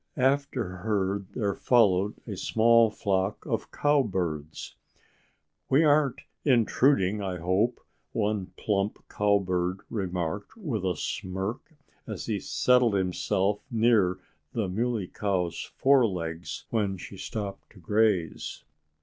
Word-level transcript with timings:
After 0.17 0.77
her 0.77 1.25
there 1.35 1.53
followed 1.53 2.15
a 2.25 2.35
small 2.35 2.89
flock 2.89 3.45
of 3.45 3.71
cowbirds. 3.71 4.73
"We 5.69 5.83
aren't 5.83 6.21
intruding, 6.43 7.21
I 7.21 7.37
hope," 7.37 7.79
one 8.11 8.47
plump 8.57 8.97
cowbird 9.09 9.81
remarked 9.91 10.57
with 10.57 10.83
a 10.85 10.95
smirk 10.97 11.75
as 12.07 12.25
he 12.25 12.39
settled 12.39 12.95
himself 12.95 13.61
near 13.69 14.17
the 14.53 14.67
Muley 14.67 15.05
Cow's 15.07 15.71
forelegs, 15.77 16.65
when 16.71 16.97
she 16.97 17.15
stopped 17.15 17.69
to 17.73 17.77
graze. 17.79 18.63